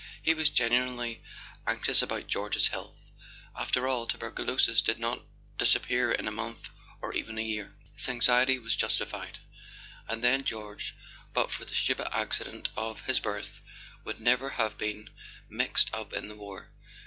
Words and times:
He 0.23 0.33
was 0.33 0.49
genuinely 0.49 1.21
anxious 1.67 2.01
about 2.01 2.25
George's 2.25 2.69
health. 2.69 3.11
After 3.55 3.87
all, 3.87 4.07
tuberculosis 4.07 4.81
did 4.81 4.97
not 4.97 5.21
disappear 5.59 6.11
in 6.11 6.27
a 6.27 6.31
month 6.31 6.71
or 7.03 7.13
even 7.13 7.37
a 7.37 7.43
year: 7.43 7.75
his 7.93 8.09
anxiety 8.09 8.57
was 8.57 8.75
justified. 8.75 9.37
And 10.07 10.23
then 10.23 10.43
George, 10.43 10.95
but 11.35 11.51
for 11.51 11.65
the 11.65 11.75
stupid 11.75 12.07
accident 12.11 12.69
of 12.75 13.01
his 13.01 13.19
birth, 13.19 13.61
would 14.03 14.19
never 14.19 14.49
have 14.49 14.75
been 14.75 15.11
mixed 15.47 15.93
up 15.93 16.13
in 16.13 16.29
the 16.29 16.35
war. 16.35 16.71